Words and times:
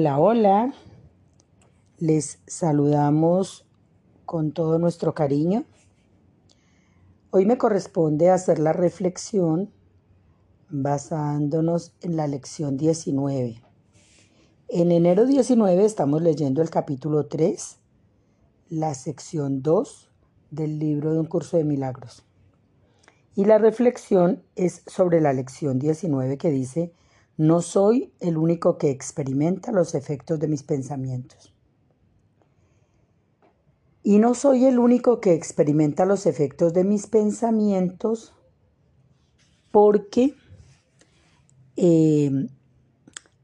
Hola, 0.00 0.20
hola. 0.20 0.72
Les 1.98 2.38
saludamos 2.46 3.66
con 4.26 4.52
todo 4.52 4.78
nuestro 4.78 5.12
cariño. 5.12 5.64
Hoy 7.30 7.46
me 7.46 7.58
corresponde 7.58 8.30
hacer 8.30 8.60
la 8.60 8.72
reflexión 8.72 9.72
basándonos 10.70 11.94
en 12.00 12.14
la 12.14 12.28
lección 12.28 12.76
19. 12.76 13.60
En 14.68 14.92
enero 14.92 15.26
19 15.26 15.84
estamos 15.84 16.22
leyendo 16.22 16.62
el 16.62 16.70
capítulo 16.70 17.26
3, 17.26 17.78
la 18.68 18.94
sección 18.94 19.62
2 19.64 20.10
del 20.52 20.78
libro 20.78 21.12
de 21.12 21.18
un 21.18 21.26
curso 21.26 21.56
de 21.56 21.64
milagros. 21.64 22.22
Y 23.34 23.46
la 23.46 23.58
reflexión 23.58 24.44
es 24.54 24.84
sobre 24.86 25.20
la 25.20 25.32
lección 25.32 25.80
19 25.80 26.38
que 26.38 26.52
dice, 26.52 26.92
no 27.38 27.62
soy 27.62 28.12
el 28.18 28.36
único 28.36 28.78
que 28.78 28.90
experimenta 28.90 29.70
los 29.70 29.94
efectos 29.94 30.40
de 30.40 30.48
mis 30.48 30.64
pensamientos. 30.64 31.54
Y 34.02 34.18
no 34.18 34.34
soy 34.34 34.64
el 34.64 34.80
único 34.80 35.20
que 35.20 35.34
experimenta 35.34 36.04
los 36.04 36.26
efectos 36.26 36.74
de 36.74 36.82
mis 36.82 37.06
pensamientos 37.06 38.34
porque 39.70 40.34
eh, 41.76 42.48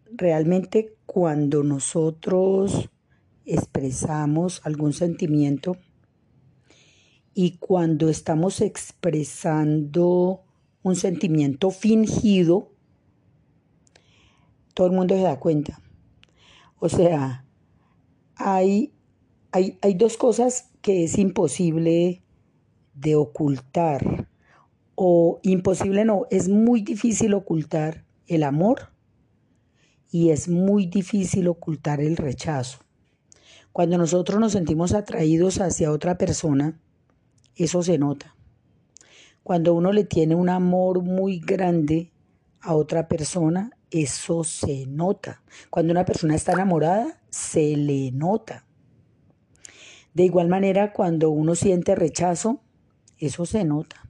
realmente 0.06 0.96
cuando 1.06 1.62
nosotros 1.62 2.90
expresamos 3.44 4.60
algún 4.64 4.92
sentimiento 4.92 5.76
y 7.32 7.58
cuando 7.58 8.08
estamos 8.08 8.60
expresando 8.60 10.40
un 10.82 10.96
sentimiento 10.96 11.70
fingido, 11.70 12.73
todo 14.74 14.88
el 14.88 14.92
mundo 14.92 15.14
se 15.14 15.22
da 15.22 15.40
cuenta. 15.40 15.80
O 16.78 16.88
sea, 16.88 17.46
hay, 18.36 18.92
hay, 19.52 19.78
hay 19.80 19.94
dos 19.94 20.16
cosas 20.16 20.70
que 20.82 21.04
es 21.04 21.16
imposible 21.16 22.22
de 22.94 23.16
ocultar. 23.16 24.28
O 24.96 25.40
imposible 25.42 26.04
no, 26.04 26.26
es 26.30 26.48
muy 26.48 26.82
difícil 26.82 27.34
ocultar 27.34 28.04
el 28.26 28.42
amor 28.42 28.92
y 30.10 30.30
es 30.30 30.48
muy 30.48 30.86
difícil 30.86 31.48
ocultar 31.48 32.00
el 32.00 32.16
rechazo. 32.16 32.78
Cuando 33.72 33.98
nosotros 33.98 34.38
nos 34.38 34.52
sentimos 34.52 34.94
atraídos 34.94 35.60
hacia 35.60 35.90
otra 35.90 36.16
persona, 36.16 36.78
eso 37.56 37.82
se 37.82 37.98
nota. 37.98 38.36
Cuando 39.42 39.74
uno 39.74 39.92
le 39.92 40.04
tiene 40.04 40.36
un 40.36 40.48
amor 40.48 41.02
muy 41.02 41.40
grande 41.40 42.12
a 42.60 42.74
otra 42.76 43.08
persona, 43.08 43.72
eso 43.94 44.42
se 44.42 44.86
nota. 44.86 45.40
Cuando 45.70 45.92
una 45.92 46.04
persona 46.04 46.34
está 46.34 46.52
enamorada, 46.52 47.20
se 47.30 47.76
le 47.76 48.10
nota. 48.10 48.66
De 50.14 50.24
igual 50.24 50.48
manera, 50.48 50.92
cuando 50.92 51.30
uno 51.30 51.54
siente 51.54 51.94
rechazo, 51.94 52.60
eso 53.18 53.46
se 53.46 53.64
nota. 53.64 54.08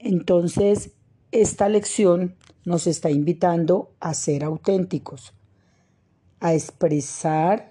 Entonces, 0.00 0.90
esta 1.30 1.68
lección 1.68 2.34
nos 2.64 2.88
está 2.88 3.10
invitando 3.10 3.94
a 4.00 4.12
ser 4.12 4.42
auténticos, 4.42 5.34
a 6.40 6.52
expresar, 6.52 7.70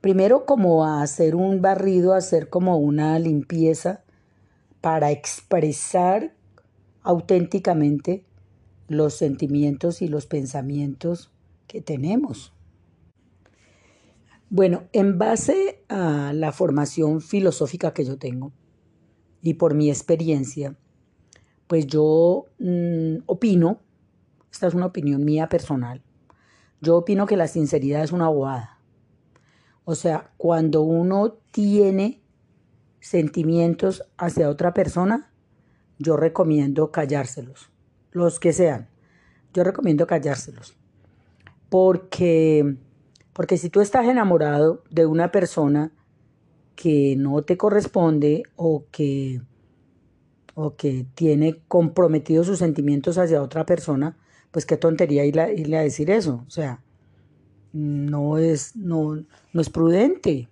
primero 0.00 0.46
como 0.46 0.84
a 0.84 1.02
hacer 1.02 1.34
un 1.34 1.62
barrido, 1.62 2.14
a 2.14 2.18
hacer 2.18 2.48
como 2.48 2.76
una 2.76 3.18
limpieza, 3.18 4.04
para 4.80 5.10
expresar 5.10 6.32
auténticamente 7.02 8.24
los 8.88 9.14
sentimientos 9.14 10.02
y 10.02 10.08
los 10.08 10.26
pensamientos 10.26 11.30
que 11.66 11.80
tenemos. 11.80 12.52
Bueno, 14.50 14.84
en 14.92 15.18
base 15.18 15.82
a 15.88 16.32
la 16.34 16.52
formación 16.52 17.20
filosófica 17.20 17.92
que 17.94 18.04
yo 18.04 18.18
tengo 18.18 18.52
y 19.42 19.54
por 19.54 19.74
mi 19.74 19.88
experiencia, 19.90 20.76
pues 21.66 21.86
yo 21.86 22.46
mm, 22.58 23.24
opino, 23.26 23.80
esta 24.52 24.66
es 24.66 24.74
una 24.74 24.86
opinión 24.86 25.24
mía 25.24 25.48
personal, 25.48 26.02
yo 26.80 26.98
opino 26.98 27.26
que 27.26 27.36
la 27.36 27.48
sinceridad 27.48 28.04
es 28.04 28.12
una 28.12 28.28
bobada. 28.28 28.78
O 29.86 29.94
sea, 29.94 30.32
cuando 30.36 30.82
uno 30.82 31.38
tiene 31.50 32.22
sentimientos 33.00 34.04
hacia 34.16 34.48
otra 34.48 34.72
persona, 34.72 35.32
yo 35.98 36.16
recomiendo 36.16 36.90
callárselos 36.90 37.73
los 38.14 38.40
que 38.40 38.54
sean. 38.54 38.88
Yo 39.52 39.62
recomiendo 39.62 40.06
callárselos. 40.06 40.74
Porque, 41.68 42.76
porque 43.34 43.58
si 43.58 43.68
tú 43.68 43.80
estás 43.80 44.06
enamorado 44.06 44.82
de 44.90 45.04
una 45.04 45.30
persona 45.30 45.92
que 46.76 47.16
no 47.16 47.42
te 47.42 47.56
corresponde 47.56 48.44
o 48.56 48.86
que, 48.90 49.42
o 50.54 50.76
que 50.76 51.06
tiene 51.14 51.60
comprometidos 51.68 52.46
sus 52.46 52.58
sentimientos 52.58 53.18
hacia 53.18 53.42
otra 53.42 53.66
persona, 53.66 54.16
pues 54.50 54.64
qué 54.64 54.76
tontería 54.76 55.24
irle, 55.24 55.76
a 55.76 55.82
decir 55.82 56.10
eso. 56.10 56.44
O 56.46 56.50
sea, 56.50 56.82
no 57.72 58.38
es, 58.38 58.76
no, 58.76 59.24
no 59.52 59.60
es 59.60 59.70
prudente. 59.70 60.48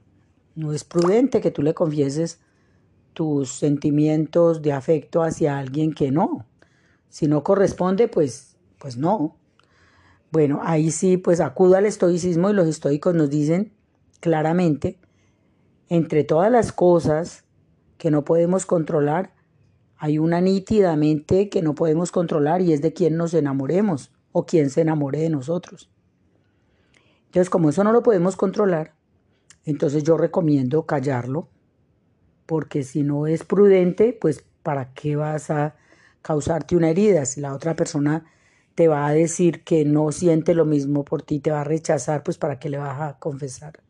No 0.55 0.73
es 0.73 0.85
prudente 0.85 1.41
que 1.41 1.53
tú 1.53 1.63
le 1.63 1.75
confieses 1.75 2.41
tus 3.15 3.51
sentimientos 3.51 4.63
de 4.63 4.73
afecto 4.73 5.23
hacia 5.23 5.59
alguien 5.59 5.93
que 5.93 6.11
no. 6.11 6.47
Si 7.13 7.27
no 7.27 7.45
corresponde, 7.45 8.09
pues, 8.09 8.57
pues 8.79 8.97
no. 8.97 9.37
Bueno, 10.31 10.61
ahí 10.63 10.91
sí, 10.91 11.19
pues 11.19 11.41
acudo 11.41 11.77
al 11.77 11.85
estoicismo 11.85 12.49
y 12.49 12.55
los 12.55 12.67
estoicos 12.67 13.15
nos 13.15 13.29
dicen 13.29 13.75
claramente, 14.21 14.99
entre 15.91 16.25
todas 16.25 16.51
las 16.51 16.73
cosas 16.73 17.45
que 17.99 18.11
no 18.11 18.25
podemos 18.25 18.65
controlar, 18.65 19.35
hay 19.99 20.19
una 20.19 20.41
nítidamente 20.41 21.51
que 21.51 21.61
no 21.61 21.75
podemos 21.75 22.11
controlar 22.13 22.63
y 22.63 22.73
es 22.73 22.81
de 22.81 22.95
quién 22.95 23.19
nos 23.19 23.35
enamoremos 23.35 24.11
o 24.33 24.47
quién 24.47 24.71
se 24.71 24.81
enamore 24.81 25.21
de 25.21 25.29
nosotros. 25.29 25.91
Entonces, 27.27 27.51
como 27.51 27.69
eso 27.69 27.85
no 27.85 27.93
lo 27.93 28.03
podemos 28.03 28.37
controlar, 28.37 28.95
entonces 29.67 30.03
yo 30.03 30.17
recomiendo 30.17 30.87
callarlo, 30.87 31.51
porque 32.47 32.85
si 32.85 33.03
no 33.03 33.27
es 33.27 33.45
prudente, 33.45 34.17
pues 34.19 34.47
¿para 34.63 34.95
qué 34.95 35.15
vas 35.17 35.51
a 35.51 35.77
causarte 36.23 36.77
una 36.77 36.91
herida. 36.91 37.25
Si 37.27 37.41
la 37.41 37.55
otra 37.55 37.77
persona 37.77 38.25
te 38.75 38.89
va 38.89 39.07
a 39.07 39.13
decir 39.13 39.65
que 39.65 39.85
no 39.85 40.13
siente 40.13 40.55
lo 40.55 40.65
mismo 40.65 41.05
por 41.05 41.23
ti, 41.23 41.41
te 41.41 41.51
va 41.51 41.61
a 41.61 41.65
rechazar, 41.65 42.23
pues 42.23 42.39
para 42.39 42.59
qué 42.59 42.71
le 42.71 42.79
vas 42.79 43.01
a 43.01 43.19
confesar 43.19 43.81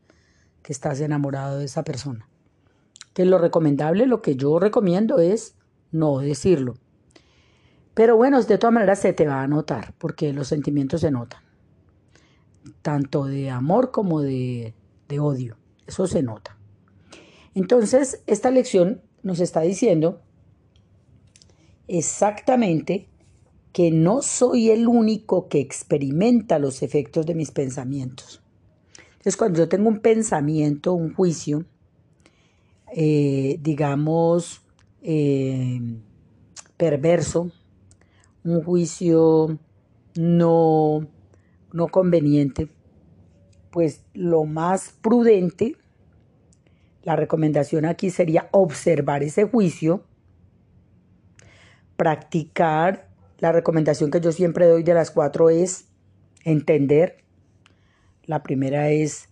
que 0.62 0.72
estás 0.72 1.00
enamorado 1.00 1.59
de 1.59 1.66
esa 1.66 1.84
persona. 1.84 2.28
Que 3.15 3.25
lo 3.25 3.38
recomendable, 3.38 4.06
lo 4.06 4.22
que 4.22 4.37
yo 4.37 4.59
recomiendo 4.59 5.19
es 5.19 5.54
no 5.91 6.19
decirlo. 6.19 6.75
Pero 7.94 8.16
bueno, 8.16 8.43
de 8.43 8.59
todas 8.59 8.72
maneras 8.72 9.00
se 9.00 9.12
te 9.12 9.26
va 9.26 9.43
a 9.43 9.49
notar, 9.49 9.94
porque 9.99 10.32
los 10.32 10.49
sentimientos 10.49 11.03
se 11.03 11.10
notan. 11.10 11.43
Tanto 12.81 13.26
de 13.26 13.50
amor 13.50 13.91
como 13.91 14.22
de, 14.22 14.75
de 15.09 15.20
odio. 15.20 15.59
Eso 15.87 16.06
se 16.06 16.22
nota. 16.22 16.56
Entonces, 17.54 18.22
esta 18.26 18.50
lección 18.50 19.03
nos 19.22 19.41
está 19.41 19.60
diciendo 19.60 20.22
exactamente 21.98 23.08
que 23.72 23.91
no 23.91 24.22
soy 24.22 24.70
el 24.70 24.88
único 24.88 25.48
que 25.48 25.60
experimenta 25.60 26.58
los 26.58 26.82
efectos 26.82 27.26
de 27.26 27.34
mis 27.34 27.50
pensamientos. 27.50 28.43
Entonces, 29.12 29.37
cuando 29.37 29.58
yo 29.61 29.69
tengo 29.69 29.88
un 29.88 30.00
pensamiento, 30.00 30.94
un 30.94 31.14
juicio, 31.14 31.64
eh, 32.94 33.58
digamos, 33.61 34.62
eh, 35.02 35.81
perverso, 36.76 37.50
un 38.44 38.62
juicio 38.62 39.58
no, 40.17 41.06
no 41.72 41.88
conveniente, 41.88 42.69
pues 43.70 44.02
lo 44.12 44.44
más 44.44 44.94
prudente, 45.00 45.76
la 47.05 47.17
recomendación 47.17 47.84
aquí 47.84 48.11
sería 48.11 48.49
observar 48.50 49.22
ese 49.22 49.44
juicio, 49.44 50.05
practicar. 51.97 53.09
La 53.39 53.53
recomendación 53.53 54.11
que 54.11 54.21
yo 54.21 54.33
siempre 54.33 54.67
doy 54.67 54.83
de 54.83 54.94
las 54.94 55.11
cuatro 55.11 55.50
es 55.50 55.87
entender. 56.44 57.19
La 58.25 58.43
primera 58.43 58.91
es, 58.91 59.29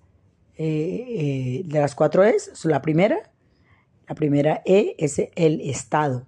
eh, 0.56 1.04
eh, 1.08 1.62
de 1.64 1.80
las 1.80 1.94
cuatro 1.94 2.24
es, 2.24 2.64
la 2.64 2.82
primera, 2.82 3.30
la 4.08 4.14
primera 4.14 4.62
E 4.64 4.94
es 4.98 5.20
el 5.36 5.60
estado. 5.60 6.26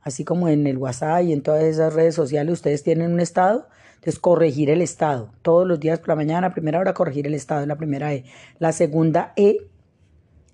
Así 0.00 0.24
como 0.24 0.48
en 0.48 0.66
el 0.66 0.78
WhatsApp 0.78 1.24
y 1.24 1.32
en 1.32 1.42
todas 1.42 1.62
esas 1.62 1.94
redes 1.94 2.14
sociales 2.14 2.54
ustedes 2.54 2.82
tienen 2.82 3.12
un 3.12 3.20
estado, 3.20 3.68
entonces 3.94 4.18
corregir 4.18 4.68
el 4.70 4.82
estado. 4.82 5.30
Todos 5.42 5.66
los 5.66 5.78
días 5.78 6.00
por 6.00 6.08
la 6.08 6.16
mañana, 6.16 6.48
a 6.48 6.54
primera 6.54 6.80
hora, 6.80 6.92
corregir 6.92 7.26
el 7.26 7.34
estado, 7.34 7.62
es 7.62 7.68
la 7.68 7.76
primera 7.76 8.12
E. 8.12 8.24
La 8.58 8.72
segunda 8.72 9.32
E 9.36 9.58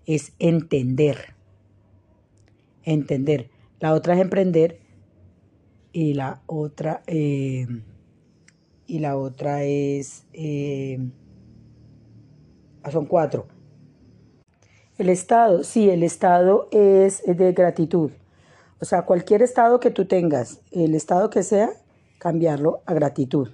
es 0.04 0.32
entender. 0.38 1.34
Entender. 2.82 3.48
La 3.80 3.94
otra 3.94 4.14
es 4.14 4.20
emprender 4.20 4.80
y 6.00 6.14
la 6.14 6.42
otra, 6.46 7.02
eh, 7.08 7.66
y 8.86 9.00
la 9.00 9.16
otra 9.16 9.64
es, 9.64 10.26
eh, 10.32 10.96
ah, 12.84 12.92
son 12.92 13.06
cuatro. 13.06 13.48
El 14.96 15.08
estado, 15.08 15.64
sí, 15.64 15.90
el 15.90 16.04
estado 16.04 16.68
es 16.70 17.24
de 17.26 17.52
gratitud. 17.52 18.12
O 18.80 18.84
sea, 18.84 19.02
cualquier 19.06 19.42
estado 19.42 19.80
que 19.80 19.90
tú 19.90 20.04
tengas, 20.04 20.60
el 20.70 20.94
estado 20.94 21.30
que 21.30 21.42
sea, 21.42 21.70
cambiarlo 22.20 22.80
a 22.86 22.94
gratitud. 22.94 23.48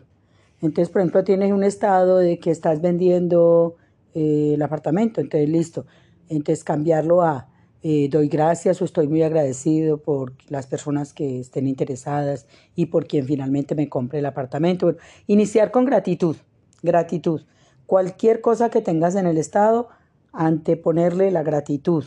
Entonces, 0.61 0.91
por 0.91 1.00
ejemplo, 1.00 1.25
tienes 1.25 1.50
un 1.50 1.64
estado 1.64 2.19
de 2.19 2.38
que 2.38 2.50
estás 2.50 2.82
vendiendo 2.82 3.76
eh, 4.12 4.52
el 4.52 4.61
apartamento, 4.61 5.23
entonces 5.23 5.49
listo. 5.49 5.87
Entonces, 6.29 6.62
cambiarlo 6.62 7.23
a 7.23 7.49
eh, 7.86 8.08
doy 8.10 8.28
gracias 8.28 8.81
o 8.81 8.86
estoy 8.86 9.08
muy 9.08 9.22
agradecido 9.22 9.98
por 9.98 10.32
las 10.48 10.66
personas 10.66 11.12
que 11.12 11.40
estén 11.40 11.66
interesadas 11.66 12.46
y 12.75 12.86
por 12.86 13.06
quien 13.06 13.26
finalmente 13.26 13.75
me 13.75 13.90
compre 13.90 14.20
el 14.20 14.26
apartamento. 14.26 14.96
iniciar 15.26 15.70
con 15.70 15.84
gratitud, 15.84 16.34
gratitud. 16.82 17.42
Cualquier 17.84 18.40
cosa 18.40 18.70
que 18.70 18.81
tengas 18.81 19.16
en 19.16 19.26
el 19.26 19.36
estado, 19.36 19.88
anteponerle 20.32 21.31
la 21.31 21.42
gratitud. 21.42 22.06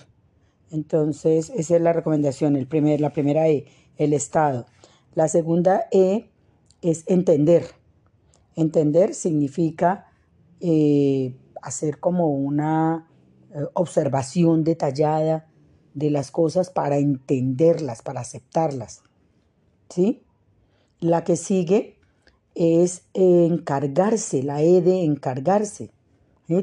Entonces, 0.72 1.52
esa 1.56 1.76
es 1.76 1.82
la 1.82 1.94
recomendación. 1.94 2.56
El 2.56 2.66
primer, 2.66 3.00
la 3.00 3.14
primera 3.14 3.48
E, 3.48 3.68
el 3.98 4.14
estado. 4.14 4.66
La 5.14 5.28
segunda 5.28 5.86
E 5.92 6.32
es 6.82 7.04
entender. 7.06 7.66
Entender 8.56 9.14
significa 9.14 10.08
eh, 10.60 11.36
hacer 11.62 12.00
como 12.00 12.30
una 12.30 13.08
eh, 13.54 13.60
observación 13.76 14.64
detallada 14.64 15.46
de 15.98 16.12
las 16.12 16.30
cosas 16.30 16.70
para 16.70 16.98
entenderlas, 16.98 18.04
para 18.04 18.22
aceptarlas. 18.22 19.02
¿Sí? 19.90 20.22
La 21.00 21.24
que 21.24 21.38
sigue 21.38 21.96
es 22.54 23.02
encargarse, 23.14 24.44
la 24.44 24.62
E 24.62 24.82
de 24.82 25.04
encargarse, 25.04 25.90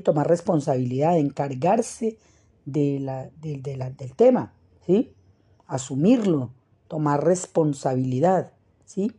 tomar 0.04 0.28
responsabilidad, 0.28 1.18
encargarse 1.18 2.16
de 2.64 3.00
la, 3.00 3.28
del 3.40 4.14
tema, 4.14 4.54
¿sí? 4.86 5.12
asumirlo, 5.66 6.50
tomar 6.86 7.24
responsabilidad, 7.24 8.52
¿sí? 8.84 9.12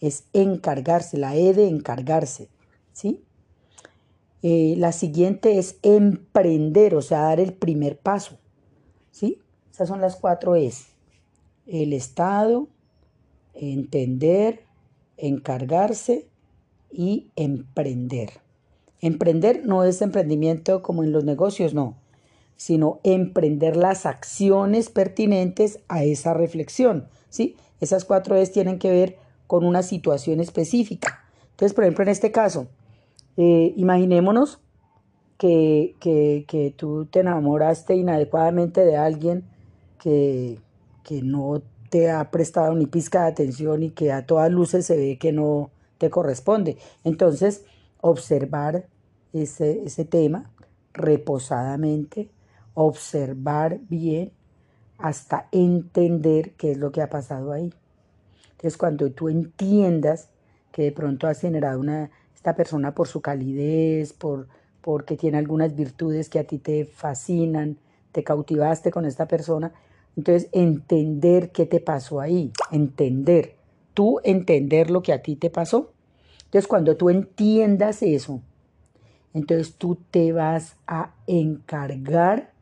es 0.00 0.24
encargarse, 0.32 1.16
la 1.16 1.34
E 1.34 1.54
de 1.54 1.66
encargarse, 1.66 2.48
¿sí? 2.92 3.24
Eh, 4.42 4.74
la 4.76 4.92
siguiente 4.92 5.58
es 5.58 5.78
emprender, 5.82 6.94
o 6.94 7.02
sea, 7.02 7.22
dar 7.22 7.40
el 7.40 7.52
primer 7.52 7.98
paso, 7.98 8.38
¿sí? 9.10 9.40
Esas 9.76 9.88
son 9.88 10.00
las 10.00 10.16
cuatro 10.16 10.54
es. 10.56 10.86
El 11.66 11.92
Estado, 11.92 12.66
entender, 13.52 14.60
encargarse 15.18 16.26
y 16.90 17.26
emprender. 17.36 18.30
Emprender 19.02 19.66
no 19.66 19.84
es 19.84 20.00
emprendimiento 20.00 20.82
como 20.82 21.04
en 21.04 21.12
los 21.12 21.24
negocios, 21.24 21.74
no, 21.74 21.94
sino 22.56 23.00
emprender 23.04 23.76
las 23.76 24.06
acciones 24.06 24.88
pertinentes 24.88 25.80
a 25.88 26.04
esa 26.04 26.32
reflexión. 26.32 27.06
¿sí? 27.28 27.54
Esas 27.78 28.06
cuatro 28.06 28.34
es 28.34 28.52
tienen 28.52 28.78
que 28.78 28.90
ver 28.90 29.18
con 29.46 29.62
una 29.62 29.82
situación 29.82 30.40
específica. 30.40 31.22
Entonces, 31.50 31.74
por 31.74 31.84
ejemplo, 31.84 32.04
en 32.04 32.08
este 32.08 32.32
caso, 32.32 32.66
eh, 33.36 33.74
imaginémonos 33.76 34.58
que, 35.36 35.96
que, 36.00 36.46
que 36.48 36.72
tú 36.74 37.04
te 37.04 37.20
enamoraste 37.20 37.94
inadecuadamente 37.94 38.82
de 38.86 38.96
alguien 38.96 39.44
que, 39.96 40.60
no 41.22 41.62
te 41.90 42.10
ha 42.10 42.30
prestado 42.30 42.74
ni 42.74 42.86
pizca 42.86 43.22
de 43.22 43.28
atención 43.28 43.82
y 43.82 43.90
que 43.90 44.12
a 44.12 44.26
todas 44.26 44.50
luces 44.50 44.86
se 44.86 44.96
ve 44.96 45.18
que 45.18 45.32
no 45.32 45.70
te 45.98 46.10
corresponde. 46.10 46.78
Entonces, 47.04 47.64
observar 48.00 48.86
ese, 49.32 49.82
ese 49.84 50.04
tema 50.04 50.50
reposadamente, 50.92 52.28
observar 52.74 53.78
bien 53.88 54.32
hasta 54.98 55.48
entender 55.52 56.52
qué 56.52 56.72
es 56.72 56.78
lo 56.78 56.90
que 56.90 57.02
ha 57.02 57.10
pasado 57.10 57.52
ahí. 57.52 57.72
Entonces, 58.52 58.76
cuando 58.76 59.10
tú 59.12 59.28
entiendas 59.28 60.28
que 60.72 60.82
de 60.82 60.92
pronto 60.92 61.26
has 61.26 61.40
generado 61.40 61.80
una, 61.80 62.10
esta 62.34 62.54
persona 62.54 62.94
por 62.94 63.08
su 63.08 63.20
calidez, 63.20 64.12
por, 64.12 64.48
porque 64.80 65.16
tiene 65.16 65.38
algunas 65.38 65.74
virtudes 65.74 66.28
que 66.28 66.38
a 66.38 66.44
ti 66.44 66.58
te 66.58 66.84
fascinan, 66.84 67.78
te 68.12 68.24
cautivaste 68.24 68.90
con 68.90 69.04
esta 69.04 69.26
persona, 69.26 69.72
entonces, 70.16 70.48
entender 70.52 71.50
qué 71.50 71.66
te 71.66 71.78
pasó 71.78 72.20
ahí, 72.20 72.50
entender, 72.72 73.54
tú 73.92 74.18
entender 74.24 74.90
lo 74.90 75.02
que 75.02 75.12
a 75.12 75.22
ti 75.22 75.36
te 75.36 75.50
pasó. 75.50 75.92
Entonces, 76.44 76.66
cuando 76.66 76.96
tú 76.96 77.10
entiendas 77.10 78.02
eso, 78.02 78.40
entonces 79.34 79.74
tú 79.74 79.98
te 80.10 80.32
vas 80.32 80.76
a 80.86 81.14
encargar 81.26 82.52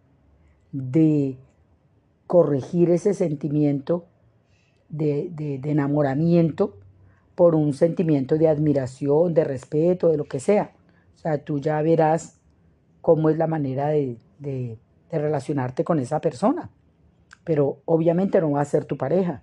de 0.72 1.38
corregir 2.26 2.90
ese 2.90 3.14
sentimiento 3.14 4.06
de, 4.88 5.60
enamoramiento 5.62 6.76
por 7.36 7.54
un 7.54 7.72
sentimiento 7.72 8.36
de 8.36 8.48
admiración, 8.48 9.32
de 9.32 9.44
respeto, 9.44 10.08
de 10.08 10.16
lo 10.16 10.24
que 10.24 10.40
sea. 10.40 10.72
O 11.14 11.18
sea, 11.18 11.38
tú 11.38 11.60
ya 11.60 11.80
verás 11.82 12.40
cómo 13.00 13.30
es 13.30 13.38
la 13.38 13.46
manera 13.46 13.88
de 13.88 14.78
relacionarte 15.12 15.84
con 15.84 16.00
esa 16.00 16.20
persona 16.20 16.70
pero 17.44 17.80
obviamente 17.84 18.40
no 18.40 18.52
va 18.52 18.62
a 18.62 18.66
ser 18.66 18.84
tu 18.84 18.96
pareja. 18.96 19.42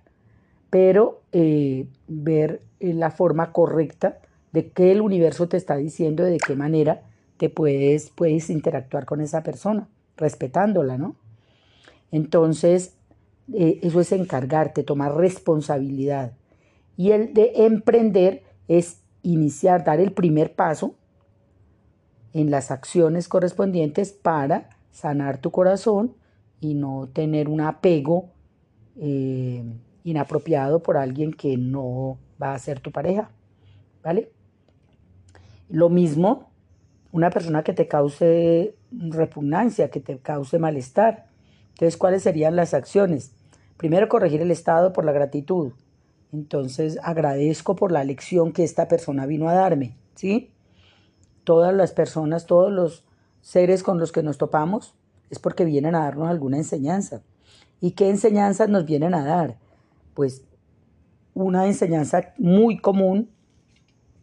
Pero 0.70 1.22
eh, 1.32 1.86
ver 2.08 2.62
eh, 2.80 2.92
la 2.94 3.10
forma 3.10 3.52
correcta 3.52 4.18
de 4.52 4.68
qué 4.68 4.92
el 4.92 5.00
universo 5.00 5.48
te 5.48 5.56
está 5.56 5.76
diciendo, 5.76 6.24
de 6.24 6.38
qué 6.38 6.54
manera 6.54 7.02
te 7.36 7.48
puedes, 7.48 8.10
puedes 8.10 8.50
interactuar 8.50 9.06
con 9.06 9.20
esa 9.20 9.42
persona, 9.42 9.88
respetándola, 10.16 10.98
¿no? 10.98 11.16
Entonces, 12.10 12.94
eh, 13.52 13.80
eso 13.82 14.00
es 14.00 14.12
encargarte, 14.12 14.82
tomar 14.82 15.16
responsabilidad. 15.16 16.32
Y 16.96 17.12
el 17.12 17.32
de 17.32 17.52
emprender 17.66 18.42
es 18.68 19.00
iniciar, 19.22 19.84
dar 19.84 20.00
el 20.00 20.12
primer 20.12 20.54
paso 20.54 20.94
en 22.32 22.50
las 22.50 22.70
acciones 22.70 23.28
correspondientes 23.28 24.12
para 24.12 24.70
sanar 24.90 25.38
tu 25.38 25.50
corazón 25.50 26.14
y 26.62 26.74
no 26.74 27.08
tener 27.12 27.48
un 27.48 27.60
apego 27.60 28.30
eh, 28.96 29.64
inapropiado 30.04 30.80
por 30.80 30.96
alguien 30.96 31.32
que 31.32 31.56
no 31.56 32.18
va 32.40 32.54
a 32.54 32.58
ser 32.58 32.78
tu 32.78 32.92
pareja. 32.92 33.30
¿Vale? 34.02 34.30
Lo 35.68 35.88
mismo, 35.88 36.50
una 37.10 37.30
persona 37.30 37.64
que 37.64 37.72
te 37.72 37.88
cause 37.88 38.76
repugnancia, 38.92 39.90
que 39.90 39.98
te 39.98 40.18
cause 40.18 40.60
malestar. 40.60 41.26
Entonces, 41.70 41.96
¿cuáles 41.96 42.22
serían 42.22 42.54
las 42.54 42.74
acciones? 42.74 43.32
Primero, 43.76 44.08
corregir 44.08 44.40
el 44.40 44.52
estado 44.52 44.92
por 44.92 45.04
la 45.04 45.12
gratitud. 45.12 45.72
Entonces, 46.32 46.96
agradezco 47.02 47.74
por 47.74 47.90
la 47.90 48.04
lección 48.04 48.52
que 48.52 48.62
esta 48.62 48.86
persona 48.86 49.26
vino 49.26 49.48
a 49.48 49.54
darme. 49.54 49.96
¿Sí? 50.14 50.52
Todas 51.42 51.74
las 51.74 51.90
personas, 51.90 52.46
todos 52.46 52.70
los 52.70 53.04
seres 53.40 53.82
con 53.82 53.98
los 53.98 54.12
que 54.12 54.22
nos 54.22 54.38
topamos, 54.38 54.94
es 55.32 55.38
porque 55.38 55.64
vienen 55.64 55.94
a 55.94 56.00
darnos 56.00 56.28
alguna 56.28 56.58
enseñanza. 56.58 57.22
¿Y 57.80 57.92
qué 57.92 58.10
enseñanzas 58.10 58.68
nos 58.68 58.84
vienen 58.84 59.14
a 59.14 59.24
dar? 59.24 59.58
Pues 60.12 60.42
una 61.32 61.66
enseñanza 61.66 62.34
muy 62.36 62.76
común 62.76 63.30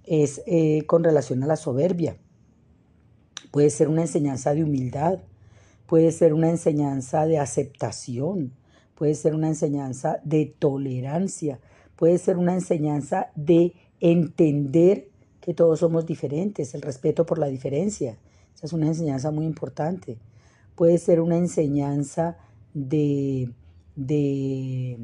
es 0.03 0.43
eh, 0.45 0.83
con 0.85 1.03
relación 1.03 1.43
a 1.43 1.47
la 1.47 1.55
soberbia. 1.55 2.15
Puede 3.49 3.71
ser 3.71 3.89
una 3.89 4.03
enseñanza 4.03 4.53
de 4.53 4.63
humildad, 4.63 5.17
puede 5.87 6.11
ser 6.11 6.35
una 6.35 6.51
enseñanza 6.51 7.25
de 7.25 7.39
aceptación, 7.39 8.53
puede 8.93 9.15
ser 9.15 9.33
una 9.33 9.47
enseñanza 9.47 10.19
de 10.23 10.53
tolerancia, 10.59 11.59
puede 11.95 12.19
ser 12.19 12.37
una 12.37 12.53
enseñanza 12.53 13.31
de 13.33 13.73
entender 13.99 15.09
que 15.41 15.55
todos 15.55 15.79
somos 15.79 16.05
diferentes, 16.05 16.75
el 16.75 16.83
respeto 16.83 17.25
por 17.25 17.39
la 17.39 17.47
diferencia. 17.47 18.19
Esa 18.53 18.67
es 18.67 18.73
una 18.73 18.85
enseñanza 18.85 19.31
muy 19.31 19.47
importante 19.47 20.19
puede 20.79 20.97
ser 20.97 21.19
una 21.19 21.35
enseñanza 21.35 22.37
de, 22.73 23.51
de, 23.97 24.97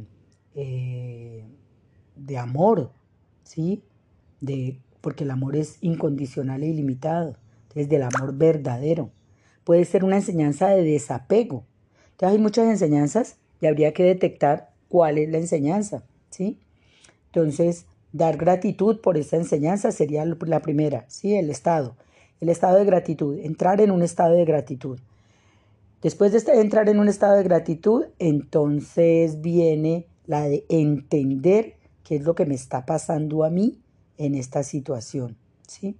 eh, 0.56 1.44
de 2.16 2.38
amor, 2.38 2.94
¿sí? 3.44 3.84
De, 4.40 4.80
porque 5.02 5.26
el 5.26 5.32
amor 5.32 5.58
es 5.58 5.78
incondicional 5.82 6.64
e 6.64 6.68
ilimitado, 6.68 7.36
es 7.74 7.90
del 7.90 8.04
amor 8.04 8.38
verdadero. 8.38 9.12
Puede 9.66 9.84
ser 9.84 10.06
una 10.06 10.16
enseñanza 10.16 10.70
de 10.70 10.82
desapego. 10.82 11.66
Entonces 12.12 12.38
hay 12.38 12.42
muchas 12.42 12.70
enseñanzas 12.70 13.36
y 13.60 13.66
habría 13.66 13.94
que 13.94 14.04
detectar 14.04 14.70
cuál 14.88 15.18
es 15.18 15.30
la 15.30 15.40
enseñanza, 15.40 16.06
¿sí? 16.30 16.58
Entonces, 17.26 17.86
dar 18.14 18.38
gratitud 18.38 19.02
por 19.02 19.18
esa 19.18 19.36
enseñanza 19.36 19.92
sería 19.92 20.24
la 20.24 20.62
primera, 20.62 21.04
¿sí? 21.10 21.36
El 21.36 21.50
estado. 21.50 21.98
El 22.40 22.48
estado 22.48 22.78
de 22.78 22.86
gratitud, 22.86 23.38
entrar 23.40 23.82
en 23.82 23.92
un 23.92 24.04
estado 24.04 24.36
de 24.36 24.46
gratitud. 24.46 25.00
Después 26.06 26.32
de 26.32 26.62
entrar 26.62 26.88
en 26.88 27.00
un 27.00 27.08
estado 27.08 27.36
de 27.36 27.42
gratitud, 27.42 28.06
entonces 28.20 29.42
viene 29.42 30.06
la 30.28 30.48
de 30.48 30.64
entender 30.70 31.78
qué 32.04 32.18
es 32.18 32.22
lo 32.22 32.36
que 32.36 32.46
me 32.46 32.54
está 32.54 32.86
pasando 32.86 33.44
a 33.44 33.50
mí 33.50 33.80
en 34.20 34.36
esta 34.36 34.62
situación. 34.62 35.36
¿sí? 35.68 35.98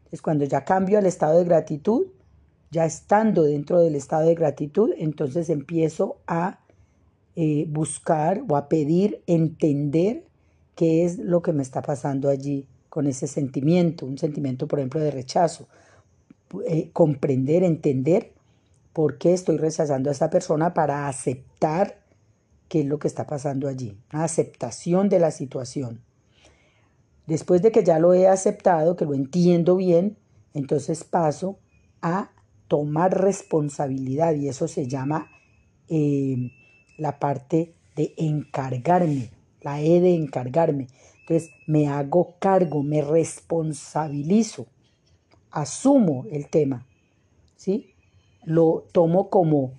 Entonces, 0.00 0.20
cuando 0.20 0.44
ya 0.44 0.66
cambio 0.66 0.98
al 0.98 1.06
estado 1.06 1.38
de 1.38 1.46
gratitud, 1.46 2.08
ya 2.70 2.84
estando 2.84 3.44
dentro 3.44 3.80
del 3.80 3.94
estado 3.94 4.26
de 4.26 4.34
gratitud, 4.34 4.90
entonces 4.98 5.48
empiezo 5.48 6.18
a 6.26 6.60
eh, 7.34 7.64
buscar 7.66 8.44
o 8.46 8.56
a 8.56 8.68
pedir 8.68 9.22
entender 9.26 10.22
qué 10.74 11.06
es 11.06 11.16
lo 11.16 11.40
que 11.40 11.54
me 11.54 11.62
está 11.62 11.80
pasando 11.80 12.28
allí 12.28 12.66
con 12.90 13.06
ese 13.06 13.26
sentimiento, 13.26 14.04
un 14.04 14.18
sentimiento, 14.18 14.68
por 14.68 14.80
ejemplo, 14.80 15.00
de 15.00 15.10
rechazo. 15.10 15.66
Eh, 16.66 16.90
comprender, 16.92 17.62
entender 17.62 18.34
por 18.92 19.18
qué 19.18 19.32
estoy 19.32 19.56
rechazando 19.56 20.10
a 20.10 20.12
esta 20.12 20.30
persona 20.30 20.74
para 20.74 21.08
aceptar 21.08 22.00
qué 22.68 22.80
es 22.80 22.86
lo 22.86 22.98
que 22.98 23.08
está 23.08 23.26
pasando 23.26 23.68
allí, 23.68 23.98
una 24.12 24.24
aceptación 24.24 25.08
de 25.08 25.18
la 25.18 25.30
situación. 25.30 26.02
Después 27.26 27.62
de 27.62 27.70
que 27.72 27.84
ya 27.84 27.98
lo 27.98 28.14
he 28.14 28.26
aceptado, 28.26 28.96
que 28.96 29.04
lo 29.04 29.14
entiendo 29.14 29.76
bien, 29.76 30.16
entonces 30.54 31.04
paso 31.04 31.58
a 32.02 32.30
tomar 32.68 33.20
responsabilidad 33.20 34.34
y 34.34 34.48
eso 34.48 34.68
se 34.68 34.86
llama 34.86 35.30
eh, 35.88 36.52
la 36.98 37.18
parte 37.18 37.74
de 37.96 38.14
encargarme, 38.16 39.30
la 39.60 39.80
E 39.80 40.00
de 40.00 40.14
encargarme. 40.14 40.86
Entonces 41.20 41.50
me 41.66 41.88
hago 41.88 42.36
cargo, 42.38 42.82
me 42.82 43.02
responsabilizo, 43.02 44.66
asumo 45.50 46.26
el 46.30 46.48
tema, 46.48 46.86
¿sí? 47.56 47.94
Lo 48.44 48.86
tomo 48.92 49.30
como, 49.30 49.74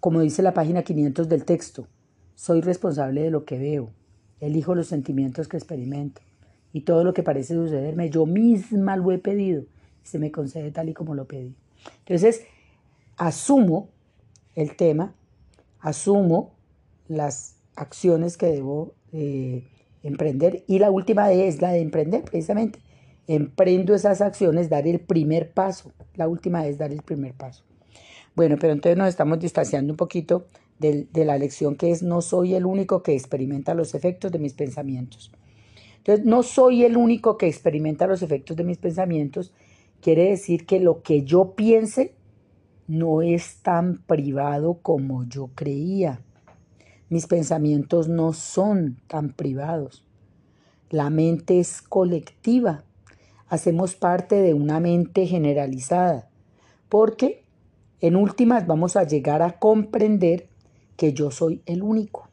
como 0.00 0.20
dice 0.20 0.42
la 0.42 0.54
página 0.54 0.82
500 0.82 1.28
del 1.28 1.44
texto, 1.44 1.86
soy 2.34 2.60
responsable 2.60 3.22
de 3.22 3.30
lo 3.30 3.44
que 3.44 3.58
veo, 3.58 3.90
elijo 4.40 4.74
los 4.74 4.86
sentimientos 4.86 5.48
que 5.48 5.56
experimento 5.56 6.22
y 6.72 6.82
todo 6.82 7.04
lo 7.04 7.14
que 7.14 7.22
parece 7.22 7.54
sucederme, 7.54 8.10
yo 8.10 8.26
misma 8.26 8.96
lo 8.96 9.10
he 9.12 9.18
pedido 9.18 9.64
se 10.06 10.18
me 10.18 10.30
concede 10.30 10.70
tal 10.70 10.88
y 10.88 10.94
como 10.94 11.14
lo 11.14 11.26
pedí. 11.26 11.54
Entonces, 11.98 12.44
asumo 13.16 13.90
el 14.54 14.76
tema, 14.76 15.14
asumo 15.80 16.54
las 17.08 17.56
acciones 17.74 18.36
que 18.36 18.46
debo 18.46 18.94
eh, 19.12 19.66
emprender 20.02 20.64
y 20.66 20.78
la 20.78 20.90
última 20.90 21.32
es 21.32 21.60
la 21.60 21.72
de 21.72 21.80
emprender 21.80 22.22
precisamente. 22.22 22.78
Emprendo 23.26 23.94
esas 23.94 24.20
acciones, 24.20 24.70
dar 24.70 24.86
el 24.86 25.00
primer 25.00 25.52
paso. 25.52 25.90
La 26.14 26.28
última 26.28 26.66
es 26.66 26.78
dar 26.78 26.92
el 26.92 27.02
primer 27.02 27.34
paso. 27.34 27.64
Bueno, 28.36 28.56
pero 28.60 28.74
entonces 28.74 28.98
nos 28.98 29.08
estamos 29.08 29.40
distanciando 29.40 29.94
un 29.94 29.96
poquito 29.96 30.46
de, 30.78 31.08
la 31.14 31.38
lección 31.38 31.74
que 31.74 31.90
es 31.90 32.02
no 32.02 32.20
soy 32.20 32.54
el 32.54 32.66
único 32.66 33.02
que 33.02 33.14
experimenta 33.14 33.72
los 33.74 33.94
efectos 33.94 34.30
de 34.30 34.38
mis 34.38 34.52
pensamientos. 34.52 35.32
Entonces, 35.96 36.24
no 36.24 36.42
soy 36.42 36.84
el 36.84 36.98
único 36.98 37.38
que 37.38 37.48
experimenta 37.48 38.06
los 38.06 38.22
efectos 38.22 38.56
de 38.56 38.62
mis 38.62 38.76
pensamientos. 38.76 39.52
Quiere 40.02 40.28
decir 40.28 40.66
que 40.66 40.78
lo 40.78 41.02
que 41.02 41.24
yo 41.24 41.54
piense 41.56 42.14
no 42.86 43.22
es 43.22 43.56
tan 43.62 44.02
privado 44.06 44.78
como 44.82 45.24
yo 45.24 45.48
creía. 45.54 46.20
Mis 47.08 47.26
pensamientos 47.26 48.06
no 48.06 48.34
son 48.34 49.00
tan 49.08 49.32
privados. 49.32 50.04
La 50.90 51.08
mente 51.08 51.58
es 51.58 51.80
colectiva. 51.80 52.84
Hacemos 53.48 53.96
parte 53.96 54.36
de 54.36 54.52
una 54.54 54.78
mente 54.78 55.26
generalizada. 55.26 56.28
Porque 56.88 57.45
en 58.00 58.16
últimas 58.16 58.66
vamos 58.66 58.96
a 58.96 59.04
llegar 59.04 59.42
a 59.42 59.58
comprender 59.58 60.48
que 60.96 61.12
yo 61.12 61.30
soy 61.30 61.62
el 61.66 61.82
único. 61.82 62.28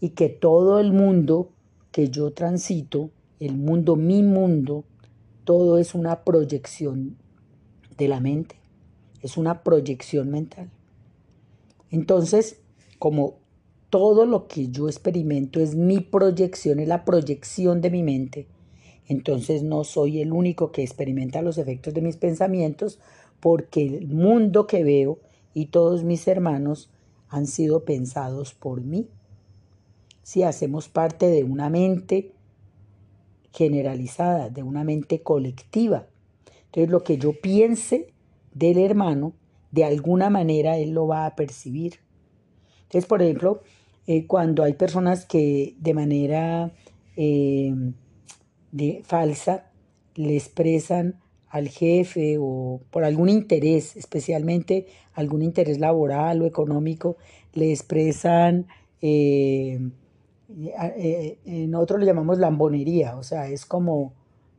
Y 0.00 0.10
que 0.10 0.28
todo 0.28 0.78
el 0.78 0.92
mundo 0.92 1.50
que 1.90 2.08
yo 2.08 2.32
transito, 2.32 3.10
el 3.40 3.56
mundo, 3.56 3.96
mi 3.96 4.22
mundo, 4.22 4.84
todo 5.44 5.78
es 5.78 5.94
una 5.94 6.24
proyección 6.24 7.16
de 7.96 8.08
la 8.08 8.20
mente 8.20 8.58
es 9.22 9.36
una 9.36 9.62
proyección 9.62 10.30
mental. 10.30 10.70
Entonces, 11.90 12.60
como 12.98 13.38
todo 13.90 14.26
lo 14.26 14.48
que 14.48 14.68
yo 14.68 14.88
experimento 14.88 15.60
es 15.60 15.74
mi 15.74 16.00
proyección, 16.00 16.78
es 16.78 16.88
la 16.88 17.04
proyección 17.04 17.80
de 17.80 17.90
mi 17.90 18.02
mente, 18.02 18.46
entonces 19.06 19.62
no 19.62 19.84
soy 19.84 20.20
el 20.20 20.32
único 20.32 20.70
que 20.70 20.82
experimenta 20.82 21.40
los 21.40 21.56
efectos 21.56 21.94
de 21.94 22.02
mis 22.02 22.16
pensamientos, 22.16 22.98
porque 23.40 23.86
el 23.86 24.08
mundo 24.08 24.66
que 24.66 24.84
veo 24.84 25.18
y 25.54 25.66
todos 25.66 26.04
mis 26.04 26.26
hermanos 26.28 26.90
han 27.28 27.46
sido 27.46 27.84
pensados 27.84 28.54
por 28.54 28.82
mí. 28.82 29.08
Si 30.22 30.42
hacemos 30.42 30.88
parte 30.88 31.26
de 31.26 31.44
una 31.44 31.70
mente 31.70 32.32
generalizada, 33.52 34.50
de 34.50 34.62
una 34.62 34.84
mente 34.84 35.22
colectiva. 35.22 36.06
Entonces 36.66 36.90
lo 36.90 37.02
que 37.02 37.18
yo 37.18 37.32
piense 37.40 38.12
del 38.54 38.78
hermano, 38.78 39.32
de 39.70 39.84
alguna 39.84 40.30
manera 40.30 40.76
él 40.76 40.90
lo 40.90 41.06
va 41.06 41.26
a 41.26 41.34
percibir. 41.34 42.00
Entonces, 42.82 43.06
por 43.06 43.22
ejemplo, 43.22 43.62
eh, 44.06 44.26
cuando 44.26 44.62
hay 44.62 44.72
personas 44.72 45.26
que 45.26 45.76
de 45.78 45.94
manera 45.94 46.72
eh, 47.16 47.74
de, 48.72 49.02
falsa 49.04 49.70
le 50.14 50.36
expresan 50.36 51.20
al 51.50 51.68
jefe 51.68 52.36
o 52.38 52.80
por 52.90 53.04
algún 53.04 53.28
interés, 53.28 53.96
especialmente 53.96 54.86
algún 55.14 55.42
interés 55.42 55.78
laboral 55.78 56.42
o 56.42 56.46
económico, 56.46 57.16
le 57.54 57.72
expresan, 57.72 58.66
eh, 59.00 59.80
en 61.44 61.74
otro 61.74 61.98
le 61.98 62.06
llamamos 62.06 62.38
lambonería, 62.38 63.16
o 63.16 63.22
sea, 63.22 63.48
es 63.48 63.66
como 63.66 64.12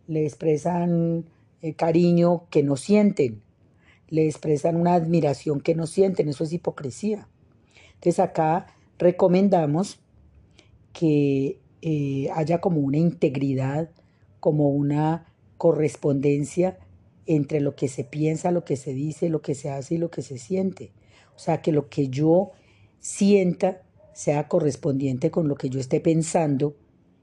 le 0.08 0.26
expresan 0.26 1.26
cariño 1.76 2.44
que 2.50 2.64
no 2.64 2.78
sienten 2.78 3.42
le 4.10 4.26
expresan 4.26 4.76
una 4.76 4.96
admiración 4.96 5.62
que 5.62 5.76
no 5.76 5.88
sienten, 5.88 6.30
eso 6.30 6.44
es 6.44 6.54
hipocresía. 6.54 7.28
Entonces 7.96 8.20
acá 8.20 8.68
recomendamos 8.98 10.00
que 10.94 11.60
eh, 11.82 12.30
haya 12.34 12.60
como 12.60 12.82
una 12.82 12.98
integridad, 12.98 13.90
como 14.40 14.70
una 14.70 15.26
correspondencia 15.60 16.80
entre 17.28 17.60
lo 17.60 17.76
que 17.76 17.90
se 17.90 18.04
piensa, 18.04 18.50
lo 18.50 18.64
que 18.64 18.78
se 18.78 18.94
dice, 18.94 19.30
lo 19.30 19.42
que 19.44 19.54
se 19.54 19.70
hace 19.70 19.96
y 19.96 19.98
lo 20.00 20.10
que 20.10 20.24
se 20.24 20.40
siente. 20.40 20.92
O 21.36 21.40
sea, 21.40 21.62
que 21.62 21.72
lo 21.72 21.90
que 21.90 22.08
yo 22.08 22.52
sienta 23.00 23.84
sea 24.14 24.48
correspondiente 24.48 25.30
con 25.30 25.48
lo 25.48 25.56
que 25.56 25.70
yo 25.70 25.80
esté 25.80 26.00
pensando 26.00 26.76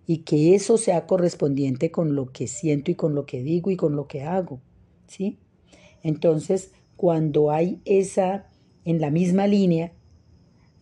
y 0.06 0.18
que 0.18 0.54
eso 0.54 0.78
sea 0.78 1.06
correspondiente 1.06 1.90
con 1.90 2.14
lo 2.14 2.30
que 2.30 2.46
siento 2.46 2.90
y 2.90 2.94
con 2.94 3.14
lo 3.14 3.26
que 3.26 3.42
digo 3.42 3.70
y 3.70 3.76
con 3.76 3.96
lo 3.96 4.06
que 4.06 4.22
hago. 4.22 4.60
¿Sí? 5.08 5.38
Entonces, 6.02 6.72
cuando 6.96 7.50
hay 7.50 7.80
esa 7.84 8.48
en 8.84 9.00
la 9.00 9.10
misma 9.10 9.46
línea, 9.46 9.92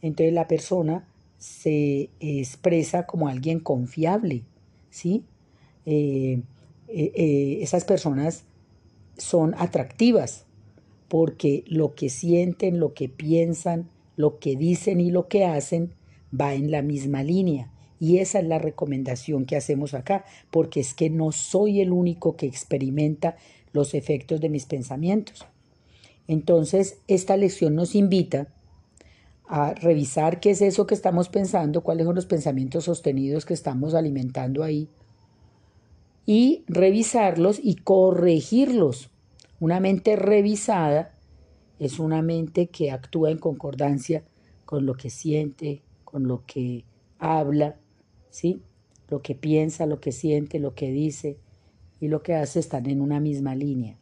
entonces 0.03 0.35
la 0.35 0.49
persona 0.49 1.09
se 1.39 2.11
expresa 2.21 3.07
como 3.07 3.29
alguien 3.29 3.61
confiable, 3.61 4.45
¿sí? 4.91 5.25
Eh, 5.87 6.43
eh, 6.95 7.13
eh, 7.15 7.59
esas 7.63 7.85
personas 7.85 8.45
son 9.17 9.55
atractivas 9.59 10.45
porque 11.09 11.65
lo 11.67 11.95
que 11.95 12.09
sienten, 12.09 12.79
lo 12.79 12.95
que 12.95 13.09
piensan, 13.09 13.89
lo 14.17 14.39
que 14.39 14.57
dicen 14.57 15.01
y 15.01 15.11
lo 15.11 15.27
que 15.27 15.45
hacen 15.45 15.93
va 16.39 16.55
en 16.55 16.71
la 16.71 16.83
misma 16.83 17.23
línea. 17.23 17.71
Y 17.99 18.19
esa 18.19 18.39
es 18.39 18.47
la 18.47 18.59
recomendación 18.59 19.45
que 19.45 19.57
hacemos 19.57 19.95
acá, 19.95 20.25
porque 20.51 20.81
es 20.81 20.95
que 20.95 21.11
no 21.11 21.33
soy 21.33 21.81
el 21.81 21.93
único 21.93 22.37
que 22.37 22.47
experimenta 22.47 23.37
los 23.73 23.95
efectos 23.95 24.41
de 24.41 24.49
mis 24.49 24.67
pensamientos. 24.67 25.47
Entonces, 26.29 26.99
esta 27.09 27.37
lección 27.37 27.75
nos 27.75 27.95
invita 27.95 28.49
a 29.47 29.75
revisar 29.75 30.41
qué 30.41 30.51
es 30.51 30.63
eso 30.63 30.87
que 30.87 30.95
estamos 30.95 31.29
pensando, 31.29 31.83
cuáles 31.83 32.07
son 32.07 32.15
los 32.15 32.27
pensamientos 32.27 32.85
sostenidos 32.85 33.45
que 33.45 33.55
estamos 33.55 33.95
alimentando 33.95 34.63
ahí, 34.63 34.89
y 36.27 36.65
revisarlos 36.67 37.61
y 37.63 37.77
corregirlos. 37.77 39.11
Una 39.61 39.81
mente 39.81 40.17
revisada 40.17 41.15
es 41.79 41.99
una 41.99 42.23
mente 42.23 42.69
que 42.69 42.91
actúa 42.91 43.31
en 43.31 43.39
concordancia 43.39 44.25
con 44.65 44.87
lo 44.87 44.95
que 44.95 45.11
siente, 45.11 45.83
con 46.05 46.27
lo 46.27 46.45
que 46.47 46.85
habla, 47.19 47.77
¿sí? 48.31 48.63
Lo 49.09 49.21
que 49.21 49.35
piensa, 49.35 49.87
lo 49.87 50.01
que 50.01 50.13
siente, 50.13 50.59
lo 50.59 50.75
que 50.75 50.91
dice, 50.91 51.39
y 52.01 52.09
lo 52.09 52.23
que 52.23 52.35
hace 52.35 52.61
están 52.61 52.89
en 52.89 53.01
una 53.01 53.21
misma 53.21 53.55
línea. 53.55 53.97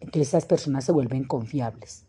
Entonces 0.00 0.28
esas 0.28 0.46
personas 0.46 0.84
se 0.84 0.92
vuelven 0.92 1.24
confiables. 1.24 2.04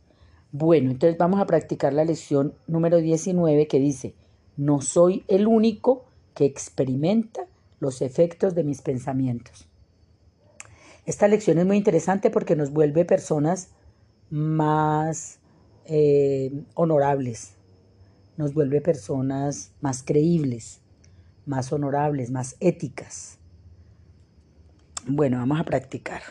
Bueno, 0.51 0.91
entonces 0.91 1.17
vamos 1.17 1.39
a 1.39 1.45
practicar 1.45 1.93
la 1.93 2.05
lección 2.05 2.53
número 2.67 2.97
19 2.97 3.67
que 3.67 3.79
dice, 3.79 4.13
no 4.55 4.81
soy 4.81 5.23
el 5.27 5.47
único 5.47 6.05
que 6.33 6.45
experimenta 6.45 7.45
los 7.79 8.01
efectos 8.01 8.55
de 8.55 8.63
mis 8.63 8.81
pensamientos. 8.81 9.67
Esta 11.05 11.27
lección 11.27 11.57
es 11.57 11.65
muy 11.65 11.77
interesante 11.77 12.29
porque 12.29 12.55
nos 12.55 12.71
vuelve 12.71 13.05
personas 13.05 13.69
más 14.29 15.39
eh, 15.85 16.51
honorables, 16.73 17.53
nos 18.35 18.53
vuelve 18.53 18.81
personas 18.81 19.71
más 19.79 20.03
creíbles, 20.03 20.81
más 21.45 21.71
honorables, 21.71 22.29
más 22.29 22.57
éticas. 22.59 23.37
Bueno, 25.07 25.37
vamos 25.37 25.61
a 25.61 25.63
practicar. 25.63 26.21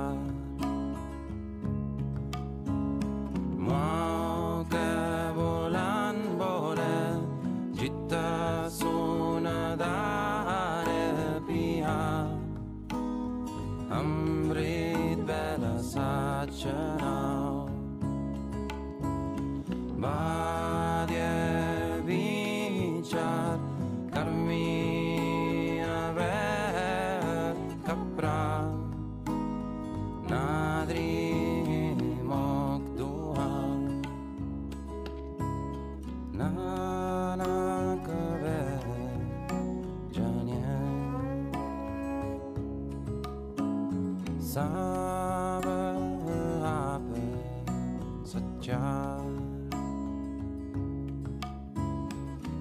John. 48.67 49.71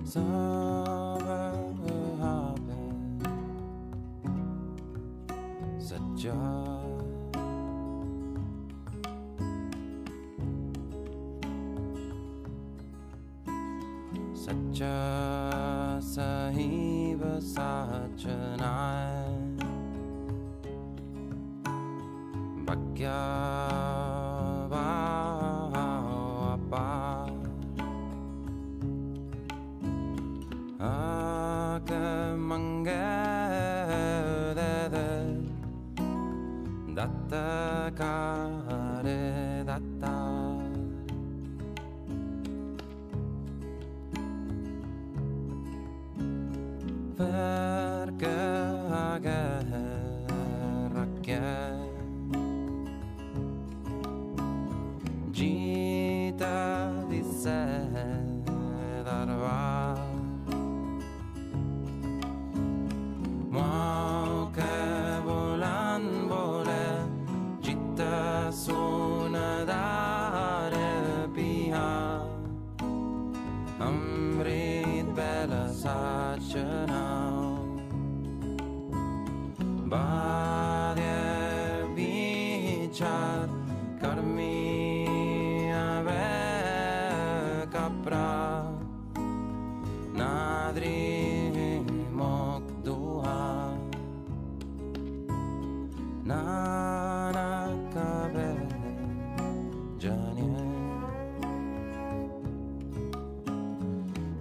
Summer 0.03 1.17
happen, 2.21 3.19
such 5.79 6.25
a 6.25 6.79
such 14.35 14.81
a 14.81 15.99
sahib, 15.99 17.41
such. 17.41 19.14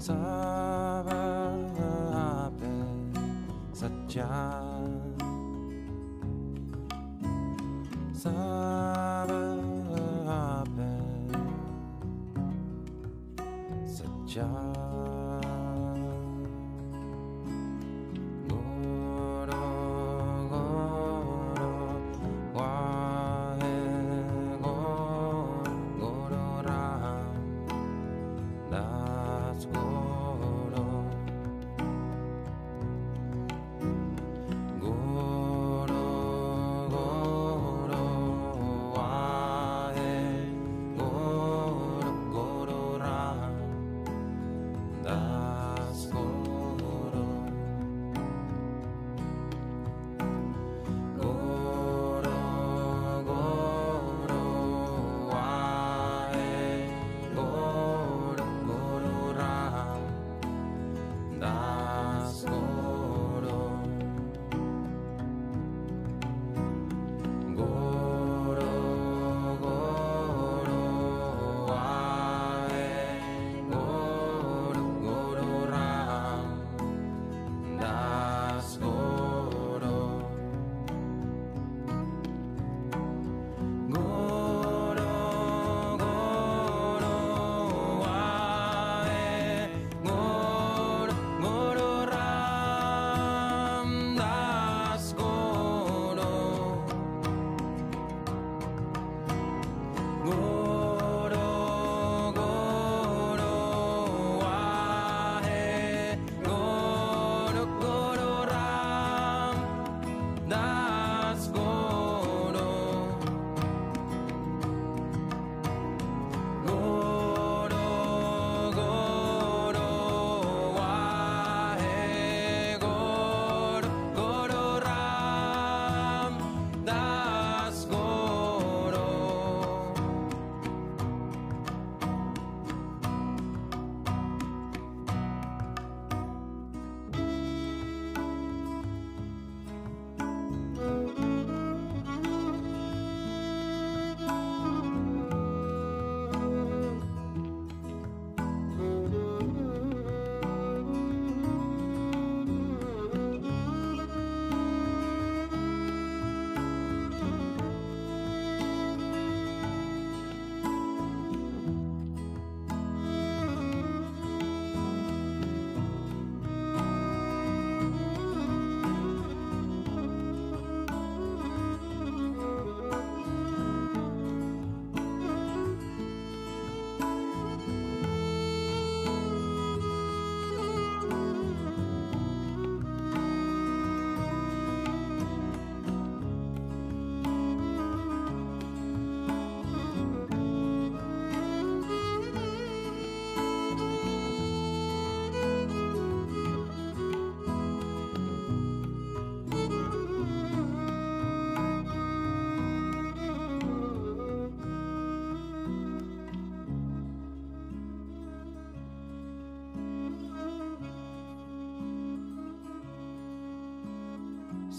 Sabah 0.05 1.57
Sabah 3.73 4.64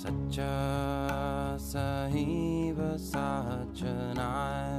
सच्चा 0.06 1.58
सही 1.60 2.72
व 2.72 2.98
साचनाय 2.98 4.74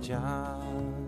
John. 0.00 1.00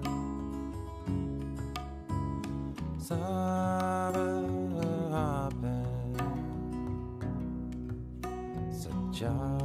Summer. 9.23 9.62